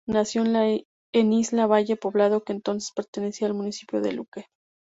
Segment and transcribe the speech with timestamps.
[0.07, 0.43] Nació
[1.13, 4.45] en Isla Valle, poblado que entonces pertenecía al municipio de Luque.